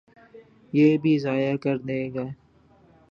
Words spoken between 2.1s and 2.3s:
گے۔